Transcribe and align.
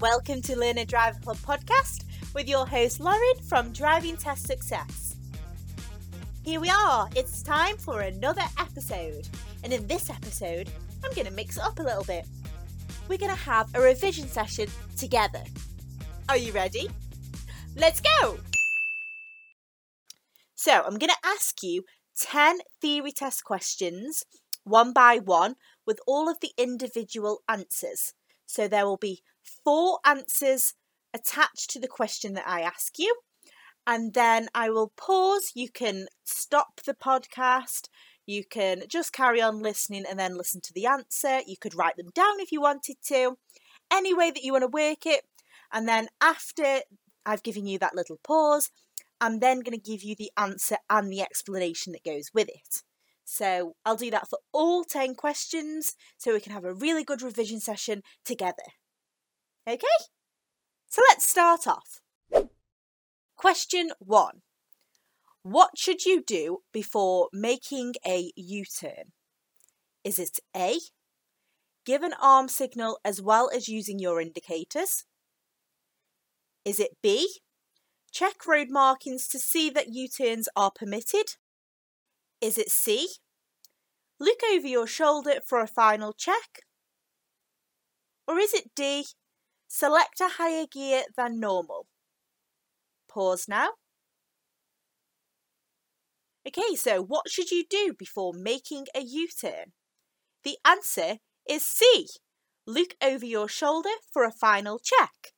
welcome 0.00 0.40
to 0.40 0.56
Learn 0.56 0.78
and 0.78 0.88
Drive 0.88 1.20
Club 1.20 1.36
podcast 1.36 2.04
with 2.34 2.48
your 2.48 2.66
host 2.66 3.00
Lauren 3.00 3.34
from 3.46 3.70
Driving 3.70 4.16
Test 4.16 4.46
Success. 4.46 5.16
Here 6.42 6.58
we 6.58 6.70
are, 6.70 7.06
it's 7.14 7.42
time 7.42 7.76
for 7.76 8.00
another 8.00 8.44
episode, 8.58 9.28
and 9.62 9.74
in 9.74 9.86
this 9.86 10.08
episode, 10.08 10.70
I'm 11.04 11.12
going 11.12 11.26
to 11.26 11.32
mix 11.34 11.58
it 11.58 11.62
up 11.62 11.78
a 11.80 11.82
little 11.82 12.04
bit. 12.04 12.24
We're 13.08 13.18
going 13.18 13.30
to 13.30 13.42
have 13.42 13.68
a 13.74 13.80
revision 13.82 14.26
session 14.26 14.68
together. 14.96 15.42
Are 16.30 16.38
you 16.38 16.52
ready? 16.52 16.88
Let's 17.76 18.00
go! 18.00 18.38
So, 20.54 20.82
I'm 20.82 20.96
going 20.96 21.10
to 21.10 21.28
ask 21.28 21.62
you 21.62 21.84
10 22.18 22.60
theory 22.80 23.12
test 23.12 23.44
questions, 23.44 24.24
one 24.64 24.94
by 24.94 25.18
one, 25.18 25.56
with 25.86 26.00
all 26.06 26.26
of 26.26 26.38
the 26.40 26.52
individual 26.56 27.42
answers. 27.50 28.14
So, 28.46 28.66
there 28.66 28.86
will 28.86 28.96
be 28.96 29.20
four 29.64 29.98
answers 30.04 30.74
attached 31.14 31.70
to 31.70 31.80
the 31.80 31.88
question 31.88 32.34
that 32.34 32.46
I 32.46 32.60
ask 32.62 32.98
you. 32.98 33.14
And 33.86 34.14
then 34.14 34.48
I 34.54 34.70
will 34.70 34.92
pause. 34.96 35.52
You 35.54 35.68
can 35.70 36.06
stop 36.24 36.80
the 36.84 36.94
podcast. 36.94 37.88
You 38.26 38.44
can 38.44 38.82
just 38.88 39.12
carry 39.12 39.40
on 39.40 39.62
listening 39.62 40.04
and 40.08 40.18
then 40.18 40.36
listen 40.36 40.60
to 40.62 40.72
the 40.72 40.86
answer. 40.86 41.40
You 41.46 41.56
could 41.60 41.74
write 41.74 41.96
them 41.96 42.10
down 42.14 42.38
if 42.38 42.52
you 42.52 42.60
wanted 42.60 42.96
to. 43.06 43.38
Any 43.92 44.14
way 44.14 44.30
that 44.30 44.42
you 44.42 44.52
want 44.52 44.62
to 44.62 44.68
work 44.68 45.06
it. 45.06 45.22
And 45.72 45.88
then 45.88 46.08
after 46.20 46.80
I've 47.26 47.42
given 47.42 47.66
you 47.66 47.78
that 47.78 47.94
little 47.94 48.20
pause, 48.22 48.70
I'm 49.20 49.40
then 49.40 49.60
going 49.60 49.78
to 49.78 49.90
give 49.90 50.02
you 50.02 50.14
the 50.16 50.30
answer 50.36 50.76
and 50.88 51.12
the 51.12 51.20
explanation 51.20 51.92
that 51.92 52.04
goes 52.04 52.30
with 52.32 52.48
it. 52.48 52.82
So 53.24 53.74
I'll 53.84 53.96
do 53.96 54.10
that 54.10 54.28
for 54.28 54.38
all 54.52 54.82
10 54.82 55.14
questions 55.14 55.94
so 56.16 56.32
we 56.32 56.40
can 56.40 56.52
have 56.52 56.64
a 56.64 56.74
really 56.74 57.04
good 57.04 57.22
revision 57.22 57.60
session 57.60 58.02
together. 58.24 58.62
Okay? 59.68 59.86
So 60.88 61.02
let's 61.08 61.28
start 61.28 61.66
off. 61.66 62.00
Question 63.36 63.90
one 63.98 64.42
What 65.42 65.78
should 65.78 66.04
you 66.04 66.22
do 66.22 66.58
before 66.72 67.28
making 67.32 67.94
a 68.06 68.32
U 68.36 68.64
turn? 68.64 69.12
Is 70.04 70.18
it 70.18 70.40
A? 70.56 70.78
Give 71.86 72.02
an 72.02 72.14
arm 72.20 72.48
signal 72.48 72.98
as 73.04 73.22
well 73.22 73.50
as 73.54 73.68
using 73.68 73.98
your 73.98 74.20
indicators? 74.20 75.04
Is 76.64 76.78
it 76.78 76.98
B? 77.02 77.40
Check 78.12 78.46
road 78.46 78.68
markings 78.70 79.28
to 79.28 79.38
see 79.38 79.70
that 79.70 79.92
U 79.92 80.08
turns 80.08 80.48
are 80.56 80.70
permitted? 80.70 81.36
Is 82.40 82.58
it 82.58 82.70
C? 82.70 83.08
Look 84.18 84.40
over 84.54 84.66
your 84.66 84.86
shoulder 84.86 85.40
for 85.46 85.60
a 85.60 85.66
final 85.66 86.12
check? 86.12 86.64
Or 88.26 88.38
is 88.38 88.52
it 88.52 88.70
D? 88.74 89.06
Select 89.72 90.20
a 90.20 90.26
higher 90.26 90.66
gear 90.66 91.04
than 91.16 91.38
normal. 91.38 91.86
Pause 93.08 93.46
now. 93.48 93.68
Okay, 96.46 96.74
so 96.74 97.00
what 97.00 97.30
should 97.30 97.52
you 97.52 97.62
do 97.70 97.94
before 97.96 98.32
making 98.34 98.86
a 98.96 99.00
U-turn? 99.00 99.72
The 100.42 100.58
answer 100.66 101.18
is 101.48 101.64
C. 101.64 102.08
Look 102.66 102.96
over 103.00 103.24
your 103.24 103.46
shoulder 103.46 103.90
for 104.12 104.24
a 104.24 104.32
final 104.32 104.80
check. 104.80 105.34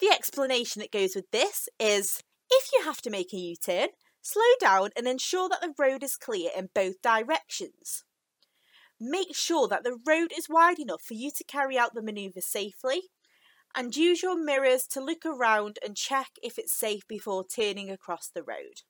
The 0.00 0.08
explanation 0.08 0.80
that 0.80 0.90
goes 0.90 1.14
with 1.14 1.30
this 1.30 1.68
is 1.78 2.24
if 2.50 2.70
you 2.72 2.82
have 2.84 3.00
to 3.02 3.10
make 3.10 3.32
a 3.32 3.36
U-turn, 3.36 3.90
slow 4.20 4.42
down 4.58 4.90
and 4.96 5.06
ensure 5.06 5.48
that 5.48 5.60
the 5.60 5.72
road 5.78 6.02
is 6.02 6.16
clear 6.16 6.50
in 6.56 6.70
both 6.74 7.00
directions. 7.00 8.02
Make 9.00 9.36
sure 9.36 9.68
that 9.68 9.84
the 9.84 9.98
road 10.04 10.32
is 10.36 10.48
wide 10.48 10.80
enough 10.80 11.02
for 11.02 11.14
you 11.14 11.30
to 11.36 11.44
carry 11.44 11.78
out 11.78 11.94
the 11.94 12.02
manoeuvre 12.02 12.42
safely 12.42 13.02
and 13.74 13.96
use 13.96 14.22
your 14.22 14.36
mirrors 14.36 14.86
to 14.88 15.00
look 15.00 15.24
around 15.24 15.78
and 15.84 15.96
check 15.96 16.30
if 16.42 16.58
it's 16.58 16.72
safe 16.72 17.06
before 17.06 17.44
turning 17.44 17.90
across 17.90 18.28
the 18.28 18.42
road. 18.42 18.82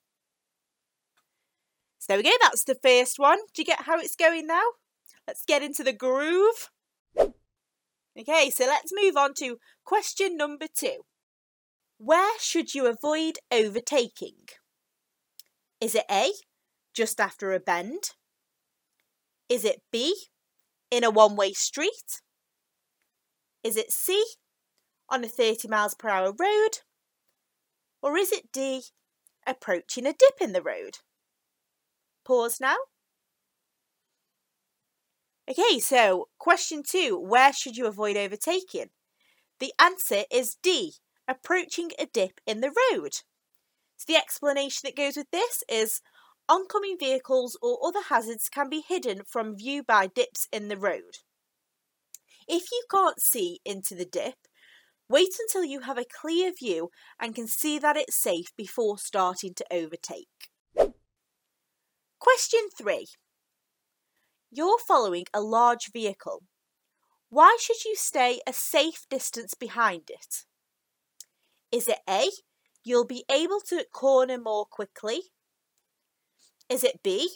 So 1.99 2.07
there 2.07 2.17
we 2.17 2.23
go, 2.23 2.31
that's 2.41 2.63
the 2.63 2.79
first 2.81 3.19
one. 3.19 3.37
Do 3.53 3.61
you 3.61 3.65
get 3.65 3.83
how 3.83 3.99
it's 3.99 4.15
going 4.15 4.47
now? 4.47 4.63
Let's 5.27 5.45
get 5.45 5.61
into 5.61 5.83
the 5.83 5.93
groove. 5.93 6.69
Okay, 8.19 8.49
so 8.49 8.65
let's 8.65 8.91
move 8.93 9.15
on 9.15 9.33
to 9.35 9.57
question 9.85 10.35
number 10.35 10.65
two. 10.73 11.05
Where 11.97 12.39
should 12.39 12.73
you 12.73 12.87
avoid 12.87 13.37
overtaking? 13.51 14.49
Is 15.79 15.95
it 15.95 16.05
A, 16.09 16.31
just 16.93 17.21
after 17.21 17.53
a 17.53 17.59
bend? 17.59 18.11
Is 19.47 19.63
it 19.63 19.81
B, 19.91 20.15
in 20.89 21.03
a 21.03 21.11
one 21.11 21.35
way 21.35 21.53
street? 21.53 22.21
Is 23.63 23.77
it 23.77 23.91
C, 23.91 24.23
on 25.11 25.23
a 25.23 25.27
30 25.27 25.67
miles 25.67 25.93
per 25.93 26.09
hour 26.09 26.31
road? 26.31 26.79
Or 28.01 28.17
is 28.17 28.31
it 28.31 28.51
D, 28.51 28.83
approaching 29.45 30.07
a 30.07 30.13
dip 30.13 30.41
in 30.41 30.53
the 30.53 30.61
road? 30.61 30.99
Pause 32.25 32.61
now. 32.61 32.77
Okay, 35.49 35.79
so 35.79 36.29
question 36.39 36.81
two 36.81 37.19
where 37.19 37.51
should 37.51 37.75
you 37.75 37.85
avoid 37.85 38.15
overtaking? 38.15 38.89
The 39.59 39.73
answer 39.79 40.23
is 40.31 40.57
D, 40.63 40.93
approaching 41.27 41.91
a 41.99 42.05
dip 42.05 42.39
in 42.47 42.61
the 42.61 42.73
road. 42.91 43.15
So 43.97 44.05
the 44.07 44.15
explanation 44.15 44.81
that 44.85 44.95
goes 44.95 45.17
with 45.17 45.29
this 45.31 45.63
is 45.69 46.01
oncoming 46.47 46.97
vehicles 46.99 47.57
or 47.61 47.77
other 47.85 48.01
hazards 48.09 48.49
can 48.49 48.69
be 48.69 48.83
hidden 48.87 49.21
from 49.27 49.57
view 49.57 49.83
by 49.83 50.07
dips 50.07 50.47
in 50.51 50.67
the 50.67 50.77
road. 50.77 51.19
If 52.47 52.71
you 52.71 52.83
can't 52.89 53.19
see 53.21 53.59
into 53.65 53.93
the 53.93 54.05
dip, 54.05 54.47
Wait 55.11 55.35
until 55.41 55.65
you 55.65 55.81
have 55.81 55.97
a 55.97 56.05
clear 56.05 56.53
view 56.57 56.89
and 57.19 57.35
can 57.35 57.45
see 57.45 57.77
that 57.77 57.97
it's 57.97 58.15
safe 58.15 58.53
before 58.55 58.97
starting 58.97 59.53
to 59.53 59.65
overtake. 59.69 60.29
Question 62.17 62.61
3. 62.77 63.07
You're 64.49 64.79
following 64.87 65.25
a 65.33 65.41
large 65.41 65.91
vehicle. 65.91 66.43
Why 67.27 67.57
should 67.59 67.83
you 67.83 67.93
stay 67.97 68.39
a 68.47 68.53
safe 68.53 69.05
distance 69.09 69.53
behind 69.53 70.03
it? 70.07 70.45
Is 71.73 71.89
it 71.89 71.99
A? 72.09 72.29
You'll 72.85 73.05
be 73.05 73.25
able 73.29 73.59
to 73.67 73.85
corner 73.93 74.37
more 74.37 74.65
quickly. 74.65 75.23
Is 76.69 76.85
it 76.85 77.03
B? 77.03 77.31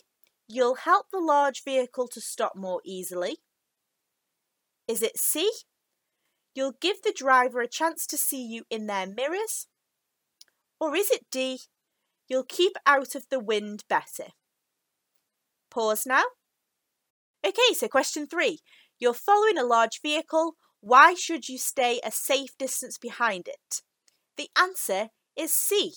You'll 0.47 0.75
help 0.75 1.07
the 1.11 1.19
large 1.19 1.61
vehicle 1.65 2.07
to 2.13 2.21
stop 2.21 2.53
more 2.55 2.79
easily. 2.85 3.39
Is 4.87 5.01
it 5.01 5.19
C? 5.19 5.51
You'll 6.55 6.77
give 6.79 7.01
the 7.01 7.13
driver 7.15 7.59
a 7.59 7.67
chance 7.67 8.07
to 8.07 8.17
see 8.17 8.41
you 8.41 8.63
in 8.69 8.87
their 8.87 9.05
mirrors? 9.05 9.67
Or 10.79 10.95
is 10.95 11.11
it 11.11 11.25
D? 11.29 11.59
You'll 12.27 12.45
keep 12.47 12.73
out 12.85 13.13
of 13.13 13.25
the 13.29 13.39
wind 13.39 13.83
better. 13.89 14.31
Pause 15.69 16.05
now. 16.07 16.23
Okay, 17.45 17.73
so 17.73 17.87
question 17.87 18.25
three. 18.25 18.59
You're 18.97 19.13
following 19.13 19.57
a 19.57 19.65
large 19.65 20.01
vehicle. 20.01 20.53
Why 20.79 21.13
should 21.13 21.49
you 21.49 21.57
stay 21.57 21.99
a 22.03 22.11
safe 22.11 22.57
distance 22.57 22.97
behind 22.97 23.47
it? 23.47 23.81
The 24.37 24.49
answer 24.57 25.09
is 25.37 25.53
C. 25.53 25.93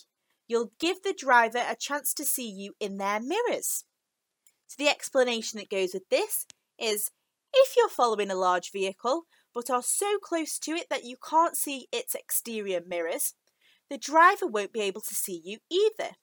You'll 0.49 0.73
give 0.81 1.03
the 1.03 1.15
driver 1.17 1.59
a 1.59 1.77
chance 1.79 2.13
to 2.15 2.25
see 2.25 2.49
you 2.49 2.73
in 2.81 2.99
their 2.99 3.21
mirrors. 3.21 3.85
So 4.67 4.77
the 4.79 4.91
explanation 4.91 5.59
that 5.59 5.71
goes 5.71 5.95
with 5.95 6.09
this 6.11 6.47
is 6.79 7.11
if 7.55 7.75
you're 7.77 7.89
following 7.89 8.31
a 8.31 8.35
large 8.35 8.73
vehicle, 8.73 9.25
but 9.54 9.70
are 9.70 9.82
so 9.82 10.19
close 10.22 10.59
to 10.60 10.72
it 10.72 10.86
that 10.91 11.04
you 11.04 11.16
can't 11.28 11.56
see 11.56 11.88
its 11.92 12.14
exterior 12.14 12.81
mirrors, 12.86 13.34
the 13.91 13.98
driver 13.98 14.47
won't 14.47 14.72
be 14.72 14.81
able 14.81 15.00
to 15.00 15.14
see 15.14 15.41
you 15.44 15.59
either. 15.70 16.16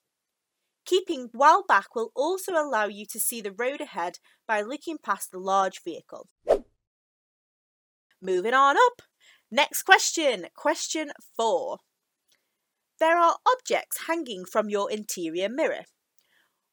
Keeping 0.85 1.29
well 1.33 1.63
back 1.67 1.95
will 1.95 2.11
also 2.15 2.53
allow 2.53 2.85
you 2.85 3.05
to 3.07 3.19
see 3.19 3.41
the 3.41 3.51
road 3.51 3.81
ahead 3.81 4.19
by 4.47 4.61
looking 4.61 4.97
past 5.03 5.31
the 5.31 5.39
large 5.39 5.83
vehicle. 5.83 6.27
Moving 8.21 8.53
on 8.53 8.75
up. 8.77 9.01
Next 9.51 9.83
question, 9.83 10.47
question 10.55 11.11
four. 11.35 11.79
There 12.99 13.17
are 13.17 13.37
objects 13.47 14.05
hanging 14.07 14.45
from 14.45 14.69
your 14.69 14.89
interior 14.89 15.49
mirror. 15.49 15.85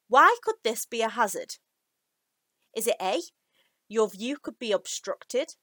Why 0.09 0.37
could 0.43 0.57
this 0.63 0.85
be 0.85 1.01
a 1.01 1.09
hazard? 1.09 1.57
Is 2.77 2.87
it 2.87 2.97
A? 3.01 3.21
Your 3.89 4.09
view 4.09 4.37
could 4.41 4.59
be 4.59 4.73
obstructed. 4.73 5.55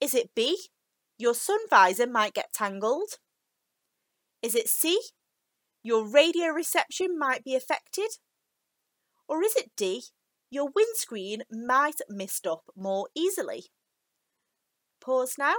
Is 0.00 0.14
it 0.14 0.30
B? 0.34 0.58
Your 1.18 1.34
sun 1.34 1.60
visor 1.68 2.06
might 2.06 2.34
get 2.34 2.52
tangled. 2.52 3.18
Is 4.42 4.54
it 4.54 4.68
C? 4.68 4.98
Your 5.82 6.06
radio 6.06 6.48
reception 6.48 7.18
might 7.18 7.44
be 7.44 7.54
affected. 7.54 8.08
Or 9.28 9.42
is 9.42 9.54
it 9.56 9.70
D? 9.76 10.04
Your 10.50 10.70
windscreen 10.74 11.42
might 11.50 12.00
mist 12.08 12.46
up 12.46 12.64
more 12.74 13.08
easily. 13.14 13.64
Pause 15.00 15.36
now. 15.38 15.54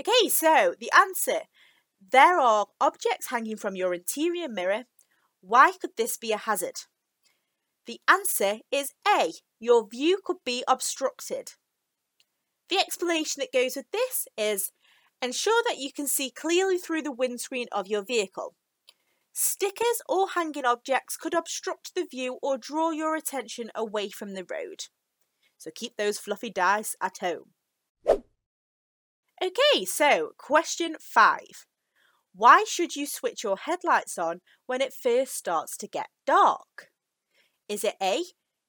Okay, 0.00 0.28
so 0.28 0.74
the 0.80 0.90
answer 0.96 1.42
there 2.10 2.38
are 2.38 2.66
objects 2.80 3.30
hanging 3.30 3.56
from 3.56 3.76
your 3.76 3.94
interior 3.94 4.48
mirror. 4.48 4.84
Why 5.40 5.72
could 5.80 5.96
this 5.96 6.16
be 6.16 6.32
a 6.32 6.38
hazard? 6.38 6.80
The 7.86 8.00
answer 8.08 8.58
is 8.70 8.92
A. 9.06 9.32
Your 9.58 9.86
view 9.86 10.18
could 10.24 10.38
be 10.44 10.64
obstructed. 10.66 11.52
The 12.70 12.78
explanation 12.78 13.40
that 13.40 13.52
goes 13.52 13.76
with 13.76 13.90
this 13.92 14.26
is 14.36 14.72
ensure 15.20 15.62
that 15.68 15.78
you 15.78 15.92
can 15.92 16.06
see 16.06 16.30
clearly 16.30 16.78
through 16.78 17.02
the 17.02 17.12
windscreen 17.12 17.66
of 17.72 17.86
your 17.86 18.02
vehicle. 18.02 18.54
Stickers 19.32 20.00
or 20.08 20.28
hanging 20.28 20.64
objects 20.64 21.16
could 21.16 21.34
obstruct 21.34 21.94
the 21.94 22.06
view 22.08 22.38
or 22.40 22.56
draw 22.56 22.90
your 22.90 23.16
attention 23.16 23.70
away 23.74 24.08
from 24.08 24.34
the 24.34 24.46
road. 24.48 24.84
So 25.58 25.70
keep 25.74 25.96
those 25.96 26.18
fluffy 26.18 26.50
dice 26.50 26.94
at 27.00 27.18
home. 27.18 27.50
Okay, 29.42 29.84
so 29.84 30.30
question 30.38 30.96
five. 31.00 31.66
Why 32.34 32.64
should 32.66 32.96
you 32.96 33.06
switch 33.06 33.44
your 33.44 33.56
headlights 33.56 34.18
on 34.18 34.40
when 34.66 34.80
it 34.80 34.94
first 34.94 35.34
starts 35.34 35.76
to 35.78 35.88
get 35.88 36.08
dark? 36.26 36.90
Is 37.68 37.84
it 37.84 37.94
A, 38.02 38.24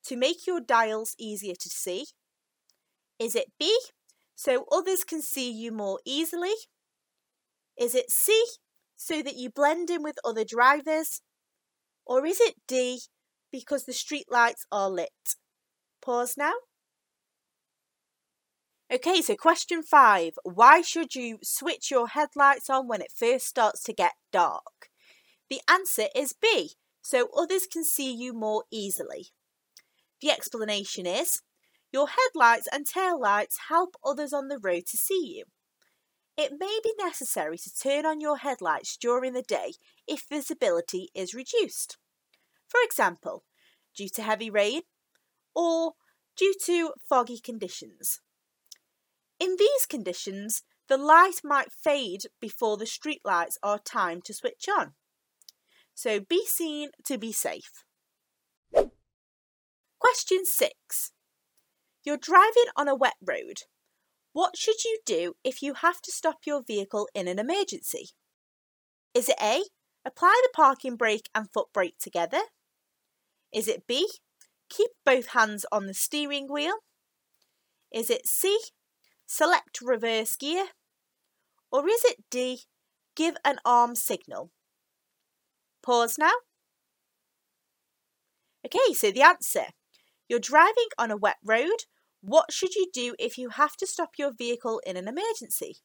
to 0.06 0.16
make 0.16 0.48
your 0.48 0.60
dials 0.60 1.16
easier 1.18 1.56
to 1.60 1.70
see? 1.70 2.06
Is 3.20 3.36
it 3.36 3.52
B, 3.60 3.78
so 4.36 4.66
others 4.72 5.04
can 5.04 5.22
see 5.22 5.50
you 5.52 5.72
more 5.72 6.00
easily? 6.06 6.54
Is 7.78 7.96
it 7.96 8.12
C, 8.12 8.46
so 8.96 9.22
that 9.22 9.36
you 9.38 9.50
blend 9.50 9.90
in 9.90 10.04
with 10.04 10.18
other 10.24 10.44
drivers? 10.44 11.22
Or 12.06 12.26
is 12.26 12.40
it 12.40 12.56
D, 12.68 13.02
because 13.52 13.86
the 13.86 13.94
street 13.94 14.28
lights 14.30 14.66
are 14.72 14.90
lit? 14.90 15.36
Pause 16.02 16.36
now. 16.38 16.54
Okay, 18.94 19.22
so 19.22 19.36
question 19.36 19.82
five. 19.82 20.34
Why 20.44 20.82
should 20.82 21.16
you 21.16 21.40
switch 21.42 21.90
your 21.90 22.10
headlights 22.10 22.70
on 22.70 22.88
when 22.88 23.02
it 23.02 23.12
first 23.16 23.48
starts 23.48 23.82
to 23.84 23.94
get 23.94 24.14
dark? 24.32 24.90
The 25.50 25.62
answer 25.70 26.06
is 26.16 26.36
B, 26.40 26.74
so 27.02 27.30
others 27.36 27.66
can 27.66 27.84
see 27.84 28.14
you 28.14 28.34
more 28.34 28.66
easily. 28.72 29.30
The 30.22 30.30
explanation 30.30 31.06
is 31.06 31.42
your 31.92 32.08
headlights 32.08 32.68
and 32.72 32.86
taillights 32.86 33.56
help 33.70 33.96
others 34.04 34.34
on 34.34 34.48
the 34.48 34.60
road 34.60 34.86
to 34.88 34.98
see 34.98 35.36
you. 35.36 35.46
It 36.38 36.54
may 36.60 36.80
be 36.84 36.94
necessary 36.98 37.58
to 37.58 37.74
turn 37.74 38.06
on 38.06 38.20
your 38.20 38.38
headlights 38.38 38.98
during 38.98 39.34
the 39.34 39.42
day 39.42 39.74
if 40.08 40.26
visibility 40.30 41.10
is 41.16 41.34
reduced. 41.34 41.98
For 42.68 42.80
example, 42.84 43.44
due 43.96 44.10
to 44.10 44.22
heavy 44.22 44.50
rain 44.50 44.82
or 45.56 45.94
due 46.36 46.54
to 46.66 46.94
foggy 47.08 47.40
conditions. 47.40 48.20
In 49.40 49.56
these 49.58 49.86
conditions, 49.86 50.64
the 50.88 50.98
light 50.98 51.42
might 51.44 51.72
fade 51.72 52.24
before 52.40 52.78
the 52.78 52.86
street 52.86 53.22
lights 53.24 53.58
are 53.64 53.80
timed 53.80 54.26
to 54.26 54.34
switch 54.34 54.68
on. 54.68 54.94
So 55.94 56.20
be 56.20 56.46
seen 56.46 56.90
to 57.06 57.18
be 57.18 57.32
safe. 57.32 57.84
Question 60.00 60.46
6. 60.46 61.12
You're 62.06 62.18
driving 62.18 62.70
on 62.76 62.88
a 62.88 62.96
wet 62.96 63.16
road. 63.20 63.64
What 64.32 64.58
should 64.58 64.84
you 64.84 65.00
do 65.06 65.34
if 65.44 65.64
you 65.64 65.74
have 65.76 66.02
to 66.02 66.12
stop 66.12 66.40
your 66.46 66.62
vehicle 66.66 67.10
in 67.16 67.28
an 67.28 67.40
emergency? 67.40 68.10
Is 69.14 69.30
it 69.30 69.38
A. 69.42 69.64
Apply 70.06 70.40
the 70.44 70.50
parking 70.54 70.98
brake 70.98 71.30
and 71.34 71.52
foot 71.52 71.68
brake 71.74 71.98
together? 72.00 72.42
Is 73.52 73.68
it 73.68 73.88
B. 73.88 74.08
Keep 74.70 74.92
both 75.04 75.28
hands 75.28 75.66
on 75.72 75.88
the 75.88 75.94
steering 75.94 76.48
wheel? 76.52 76.76
Is 77.92 78.10
it 78.10 78.28
C 78.28 78.60
select 79.26 79.80
reverse 79.82 80.36
gear? 80.36 80.66
Or 81.72 81.88
is 81.88 82.04
it 82.06 82.24
D, 82.30 82.62
give 83.16 83.36
an 83.44 83.58
arm 83.66 83.96
signal? 83.96 84.52
Pause 85.84 86.18
now. 86.20 86.34
Okay, 88.66 88.94
so 88.94 89.12
the 89.12 89.22
answer. 89.22 89.66
You're 90.28 90.40
driving 90.40 90.88
on 90.98 91.12
a 91.12 91.18
wet 91.18 91.38
road. 91.44 91.86
What 92.28 92.52
should 92.52 92.74
you 92.74 92.88
do 92.92 93.16
if 93.20 93.38
you 93.38 93.50
have 93.50 93.78
to 93.78 93.86
stop 93.86 94.14
your 94.18 94.34
vehicle 94.34 94.82
in 94.84 94.98
an 94.98 95.08
emergency? 95.08 95.78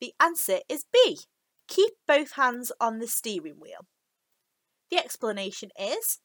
The 0.00 0.14
answer 0.18 0.60
is 0.66 0.86
B. 0.90 1.18
Keep 1.68 1.92
both 2.08 2.32
hands 2.32 2.72
on 2.80 3.00
the 3.00 3.06
steering 3.06 3.60
wheel. 3.60 3.86
The 4.90 4.96
explanation 4.96 5.68
is 5.78 6.20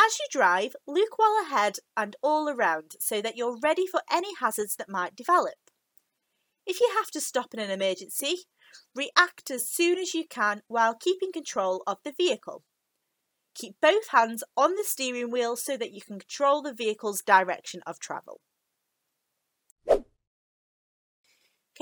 as 0.00 0.16
you 0.20 0.26
drive, 0.30 0.76
look 0.86 1.18
well 1.18 1.42
ahead 1.42 1.78
and 1.96 2.14
all 2.22 2.48
around 2.48 2.92
so 3.00 3.20
that 3.20 3.36
you're 3.36 3.58
ready 3.60 3.84
for 3.84 4.00
any 4.08 4.32
hazards 4.38 4.76
that 4.76 4.88
might 4.88 5.16
develop. 5.16 5.54
If 6.64 6.80
you 6.80 6.88
have 6.96 7.10
to 7.10 7.20
stop 7.20 7.54
in 7.54 7.58
an 7.58 7.70
emergency, 7.70 8.44
react 8.94 9.50
as 9.50 9.68
soon 9.68 9.98
as 9.98 10.14
you 10.14 10.24
can 10.24 10.62
while 10.68 10.94
keeping 10.94 11.32
control 11.32 11.82
of 11.84 11.98
the 12.04 12.14
vehicle. 12.16 12.62
Keep 13.56 13.74
both 13.82 14.08
hands 14.10 14.44
on 14.56 14.76
the 14.76 14.84
steering 14.84 15.32
wheel 15.32 15.56
so 15.56 15.76
that 15.76 15.92
you 15.92 16.00
can 16.00 16.20
control 16.20 16.62
the 16.62 16.72
vehicle's 16.72 17.22
direction 17.22 17.82
of 17.88 17.98
travel. 17.98 18.40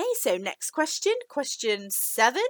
Okay, 0.00 0.08
so 0.18 0.38
next 0.38 0.70
question, 0.70 1.12
question 1.28 1.90
seven. 1.90 2.44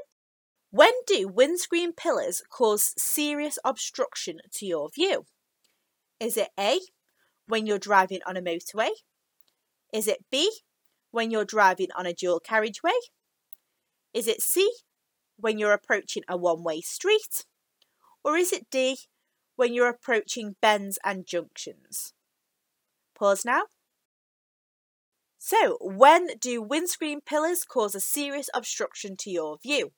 When 0.71 0.93
do 1.05 1.27
windscreen 1.27 1.93
pillars 1.93 2.43
cause 2.49 2.95
serious 2.97 3.59
obstruction 3.65 4.39
to 4.53 4.67
your 4.67 4.89
view? 4.95 5.25
Is 6.21 6.37
it 6.37 6.51
A, 6.57 6.79
when 7.49 7.67
you're 7.67 7.81
driving 7.81 8.21
on 8.25 8.37
a 8.37 8.41
motorway? 8.41 8.91
Is 9.93 10.07
it 10.07 10.27
B, 10.31 10.49
when 11.11 11.33
you're 11.33 11.45
driving 11.45 11.89
on 11.97 12.07
a 12.07 12.13
dual 12.13 12.39
carriageway? 12.39 12.93
Is 14.15 14.29
it 14.29 14.43
C, 14.43 14.71
when 15.37 15.59
you're 15.59 15.73
approaching 15.73 16.23
a 16.29 16.37
one 16.37 16.63
way 16.63 16.81
street? 16.81 17.47
Or 18.23 18.37
is 18.37 18.53
it 18.53 18.71
D, 18.71 18.97
when 19.57 19.75
you're 19.75 19.89
approaching 19.89 20.55
bends 20.63 21.01
and 21.05 21.27
junctions? 21.27 22.15
Pause 23.19 23.45
now. 23.45 23.63
So, 25.43 25.79
when 25.81 26.37
do 26.39 26.61
windscreen 26.61 27.23
pillars 27.23 27.65
cause 27.65 27.95
a 27.95 28.01
serious 28.01 28.51
obstruction 28.53 29.17
to 29.21 29.31
your 29.31 29.57
view? 29.57 29.93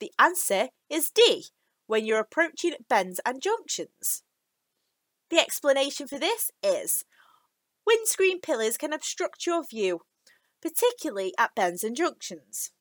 The 0.00 0.10
answer 0.18 0.70
is 0.90 1.12
D, 1.12 1.44
when 1.86 2.04
you're 2.04 2.18
approaching 2.18 2.74
bends 2.88 3.20
and 3.24 3.40
junctions. 3.40 4.24
The 5.30 5.38
explanation 5.38 6.08
for 6.08 6.18
this 6.18 6.50
is 6.60 7.04
windscreen 7.86 8.40
pillars 8.40 8.76
can 8.76 8.92
obstruct 8.92 9.46
your 9.46 9.62
view, 9.64 10.00
particularly 10.60 11.32
at 11.38 11.54
bends 11.54 11.84
and 11.84 11.94
junctions. 11.94 12.72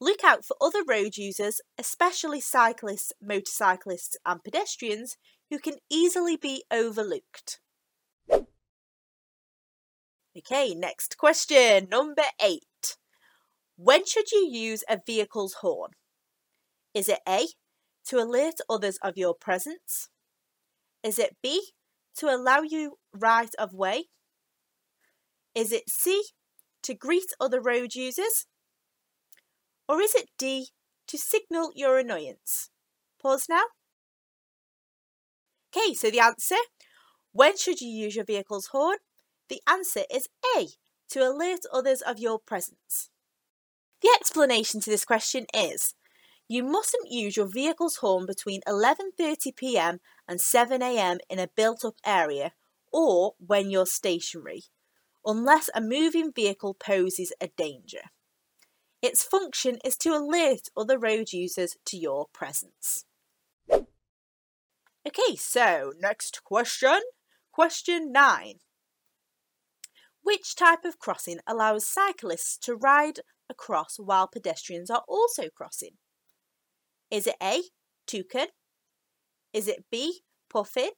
Look 0.00 0.24
out 0.24 0.42
for 0.42 0.56
other 0.58 0.82
road 0.88 1.18
users, 1.18 1.60
especially 1.78 2.40
cyclists, 2.40 3.12
motorcyclists, 3.20 4.16
and 4.24 4.42
pedestrians, 4.42 5.18
who 5.50 5.58
can 5.58 5.74
easily 5.90 6.38
be 6.38 6.64
overlooked. 6.70 7.60
Okay, 10.36 10.74
next 10.74 11.16
question, 11.16 11.86
number 11.88 12.24
eight. 12.42 12.96
When 13.76 14.04
should 14.04 14.32
you 14.32 14.48
use 14.50 14.82
a 14.88 14.98
vehicle's 15.04 15.54
horn? 15.60 15.92
Is 16.92 17.08
it 17.08 17.20
A, 17.28 17.46
to 18.08 18.18
alert 18.18 18.54
others 18.68 18.98
of 19.00 19.16
your 19.16 19.34
presence? 19.34 20.08
Is 21.04 21.20
it 21.20 21.36
B, 21.40 21.62
to 22.16 22.26
allow 22.26 22.62
you 22.62 22.98
right 23.12 23.54
of 23.58 23.74
way? 23.74 24.06
Is 25.54 25.70
it 25.70 25.88
C, 25.88 26.24
to 26.82 26.94
greet 26.94 27.32
other 27.40 27.60
road 27.60 27.94
users? 27.94 28.46
Or 29.88 30.00
is 30.00 30.16
it 30.16 30.30
D, 30.36 30.68
to 31.06 31.16
signal 31.16 31.70
your 31.76 31.98
annoyance? 31.98 32.70
Pause 33.22 33.46
now. 33.50 33.62
Okay, 35.76 35.94
so 35.94 36.10
the 36.10 36.20
answer 36.20 36.56
when 37.32 37.56
should 37.56 37.80
you 37.80 37.88
use 37.88 38.16
your 38.16 38.24
vehicle's 38.24 38.66
horn? 38.66 38.98
The 39.48 39.62
answer 39.68 40.02
is 40.12 40.28
A, 40.56 40.68
to 41.10 41.20
alert 41.20 41.60
others 41.72 42.00
of 42.00 42.18
your 42.18 42.38
presence. 42.38 43.10
The 44.00 44.08
explanation 44.18 44.80
to 44.80 44.90
this 44.90 45.04
question 45.04 45.46
is 45.54 45.94
you 46.48 46.62
mustn't 46.62 47.10
use 47.10 47.36
your 47.36 47.46
vehicle's 47.46 47.96
horn 47.96 48.26
between 48.26 48.60
11:30 48.66 49.56
p.m. 49.56 50.00
and 50.28 50.40
7 50.40 50.82
a.m. 50.82 51.18
in 51.30 51.38
a 51.38 51.48
built-up 51.48 51.96
area 52.04 52.52
or 52.92 53.34
when 53.38 53.70
you're 53.70 53.86
stationary, 53.86 54.64
unless 55.24 55.70
a 55.74 55.80
moving 55.80 56.32
vehicle 56.32 56.74
poses 56.74 57.32
a 57.40 57.48
danger. 57.48 58.10
Its 59.02 59.22
function 59.22 59.78
is 59.84 59.96
to 59.96 60.10
alert 60.10 60.68
other 60.76 60.98
road 60.98 61.32
users 61.32 61.76
to 61.84 61.96
your 61.96 62.26
presence. 62.32 63.04
Okay, 65.06 65.36
so 65.36 65.92
next 65.98 66.42
question. 66.44 67.00
Question 67.52 68.12
9. 68.12 68.60
Which 70.24 70.56
type 70.56 70.86
of 70.86 70.98
crossing 70.98 71.38
allows 71.46 71.86
cyclists 71.86 72.56
to 72.62 72.74
ride 72.74 73.20
across 73.50 73.98
while 73.98 74.26
pedestrians 74.26 74.90
are 74.90 75.04
also 75.06 75.44
crossing? 75.54 75.98
Is 77.10 77.26
it 77.26 77.36
A, 77.42 77.62
toucan? 78.06 78.46
Is 79.52 79.68
it 79.68 79.84
B, 79.90 80.20
puffin? 80.48 80.90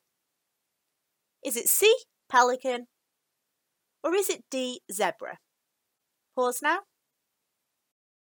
Is 1.44 1.56
it 1.56 1.68
C, 1.68 1.92
pelican? 2.30 2.86
Or 4.04 4.14
is 4.14 4.30
it 4.30 4.44
D, 4.48 4.82
zebra? 4.92 5.38
Pause 6.36 6.62
now. 6.62 6.78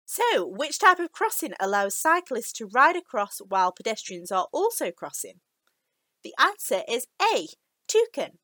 So, 0.07 0.47
which 0.47 0.79
type 0.79 1.01
of 1.01 1.11
crossing 1.11 1.55
allows 1.59 1.97
cyclists 1.97 2.53
to 2.55 2.69
ride 2.73 2.97
across 2.97 3.39
while 3.49 3.73
pedestrians 3.73 4.31
are 4.31 4.47
also 4.53 4.93
crossing? 4.93 5.41
The 6.23 6.35
answer 6.39 6.83
is 6.89 7.09
A, 7.21 7.49
toucan. 7.89 8.39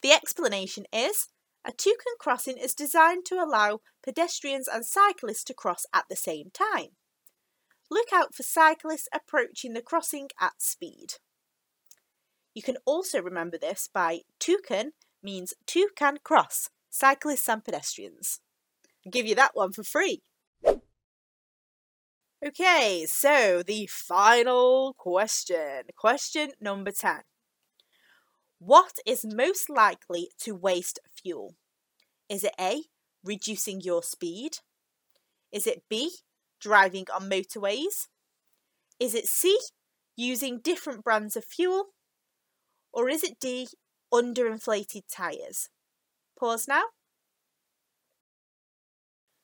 The 0.00 0.12
explanation 0.12 0.84
is 0.92 1.28
A 1.64 1.72
toucan 1.72 2.14
crossing 2.18 2.58
is 2.58 2.74
designed 2.74 3.24
to 3.26 3.36
allow 3.36 3.80
pedestrians 4.02 4.66
and 4.66 4.84
cyclists 4.84 5.44
to 5.44 5.54
cross 5.54 5.86
at 5.94 6.04
the 6.08 6.16
same 6.16 6.50
time. 6.52 6.96
Look 7.90 8.12
out 8.12 8.34
for 8.34 8.42
cyclists 8.42 9.08
approaching 9.14 9.74
the 9.74 9.82
crossing 9.82 10.28
at 10.40 10.60
speed. 10.60 11.14
You 12.54 12.62
can 12.62 12.78
also 12.84 13.22
remember 13.22 13.58
this 13.58 13.88
by 13.92 14.20
toucan 14.38 14.92
means 15.22 15.54
two 15.66 15.88
can 15.94 16.18
cross, 16.24 16.68
cyclists 16.90 17.48
and 17.48 17.64
pedestrians. 17.64 18.40
I'll 19.06 19.12
give 19.12 19.26
you 19.26 19.34
that 19.36 19.54
one 19.54 19.72
for 19.72 19.84
free. 19.84 20.22
Okay, 22.44 23.06
so 23.06 23.62
the 23.64 23.86
final 23.86 24.94
question. 24.98 25.82
Question 25.96 26.50
number 26.60 26.90
10. 26.90 27.20
What 28.64 28.98
is 29.04 29.24
most 29.24 29.68
likely 29.68 30.28
to 30.42 30.54
waste 30.54 31.00
fuel? 31.20 31.56
Is 32.28 32.44
it 32.44 32.54
A, 32.60 32.84
reducing 33.24 33.80
your 33.80 34.04
speed? 34.04 34.58
Is 35.50 35.66
it 35.66 35.82
B, 35.90 36.12
driving 36.60 37.06
on 37.12 37.28
motorways? 37.28 38.06
Is 39.00 39.16
it 39.16 39.26
C, 39.26 39.58
using 40.14 40.60
different 40.60 41.02
brands 41.02 41.34
of 41.34 41.44
fuel? 41.44 41.86
Or 42.92 43.08
is 43.08 43.24
it 43.24 43.40
D, 43.40 43.66
underinflated 44.14 45.06
tyres? 45.12 45.68
Pause 46.38 46.68
now. 46.68 46.84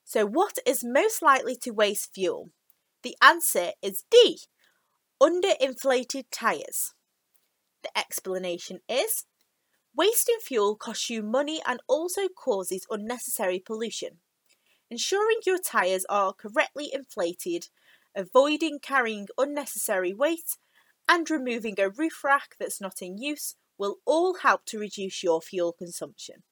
So, 0.04 0.26
what 0.26 0.58
is 0.64 0.84
most 0.84 1.22
likely 1.22 1.56
to 1.62 1.72
waste 1.72 2.14
fuel? 2.14 2.50
The 3.02 3.16
answer 3.20 3.72
is 3.82 4.04
D, 4.12 4.38
underinflated 5.20 6.26
tyres. 6.30 6.94
The 7.82 7.96
explanation 7.96 8.80
is 8.88 9.24
wasting 9.94 10.38
fuel 10.40 10.76
costs 10.76 11.10
you 11.10 11.22
money 11.22 11.60
and 11.66 11.80
also 11.88 12.28
causes 12.28 12.86
unnecessary 12.90 13.58
pollution. 13.58 14.18
Ensuring 14.90 15.38
your 15.44 15.58
tyres 15.58 16.06
are 16.08 16.32
correctly 16.32 16.90
inflated, 16.92 17.68
avoiding 18.14 18.78
carrying 18.80 19.28
unnecessary 19.36 20.14
weight, 20.14 20.56
and 21.08 21.28
removing 21.30 21.78
a 21.78 21.88
roof 21.88 22.22
rack 22.24 22.56
that's 22.58 22.80
not 22.80 23.02
in 23.02 23.18
use 23.18 23.54
will 23.78 23.96
all 24.04 24.34
help 24.34 24.64
to 24.66 24.78
reduce 24.78 25.22
your 25.22 25.40
fuel 25.40 25.72
consumption. 25.72 26.42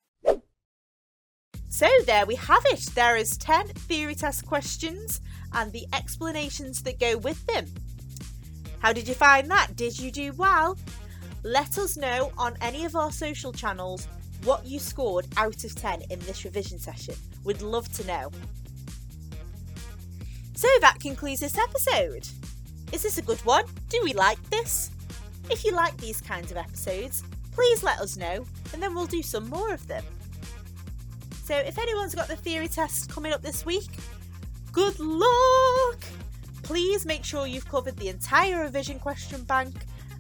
So 1.68 1.88
there 2.06 2.25
we 2.25 2.37
have 2.37 2.64
it. 2.66 2.80
There 2.95 3.16
is 3.16 3.37
10 3.37 3.68
theory 3.68 4.14
test 4.14 4.47
questions 4.47 5.21
and 5.52 5.73
the 5.73 5.87
explanations 5.92 6.83
that 6.85 7.00
go 7.00 7.16
with 7.18 7.45
them. 7.47 7.66
How 8.78 8.92
did 8.92 9.09
you 9.09 9.14
find 9.14 9.50
that? 9.50 9.76
Did 9.76 9.99
you 9.99 10.11
do 10.11 10.33
well? 10.35 10.78
Let 11.46 11.78
us 11.78 11.96
know 11.96 12.32
on 12.36 12.56
any 12.60 12.86
of 12.86 12.96
our 12.96 13.12
social 13.12 13.52
channels 13.52 14.08
what 14.42 14.66
you 14.66 14.80
scored 14.80 15.28
out 15.36 15.62
of 15.62 15.76
10 15.76 16.02
in 16.10 16.18
this 16.18 16.44
revision 16.44 16.76
session. 16.76 17.14
We'd 17.44 17.62
love 17.62 17.88
to 17.92 18.04
know. 18.04 18.32
So 20.56 20.66
that 20.80 20.98
concludes 20.98 21.38
this 21.38 21.56
episode. 21.56 22.26
Is 22.90 23.04
this 23.04 23.18
a 23.18 23.22
good 23.22 23.38
one? 23.44 23.64
Do 23.90 24.00
we 24.02 24.12
like 24.12 24.42
this? 24.50 24.90
If 25.48 25.64
you 25.64 25.70
like 25.70 25.96
these 25.98 26.20
kinds 26.20 26.50
of 26.50 26.56
episodes, 26.56 27.22
please 27.52 27.84
let 27.84 28.00
us 28.00 28.16
know 28.16 28.44
and 28.72 28.82
then 28.82 28.92
we'll 28.92 29.06
do 29.06 29.22
some 29.22 29.48
more 29.48 29.72
of 29.72 29.86
them. 29.86 30.02
So 31.44 31.56
if 31.56 31.78
anyone's 31.78 32.16
got 32.16 32.26
the 32.26 32.34
theory 32.34 32.66
test 32.66 33.08
coming 33.08 33.32
up 33.32 33.42
this 33.42 33.64
week, 33.64 33.86
good 34.72 34.98
luck! 34.98 36.00
Please 36.64 37.06
make 37.06 37.22
sure 37.22 37.46
you've 37.46 37.68
covered 37.68 37.96
the 37.98 38.08
entire 38.08 38.62
revision 38.62 38.98
question 38.98 39.44
bank 39.44 39.72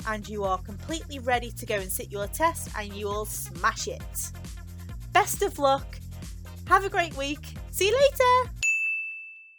and 0.06 0.28
you 0.28 0.44
are 0.44 0.58
completely 0.58 1.18
ready 1.18 1.50
to 1.50 1.66
go 1.66 1.76
and 1.76 1.90
sit 1.90 2.10
your 2.10 2.26
test 2.28 2.68
and 2.76 2.92
you 2.92 3.06
will 3.06 3.26
smash 3.26 3.88
it. 3.88 4.32
Best 5.12 5.42
of 5.42 5.58
luck. 5.58 5.98
Have 6.66 6.84
a 6.84 6.90
great 6.90 7.16
week. 7.16 7.54
See 7.70 7.88
you 7.88 7.94
later. 7.94 8.55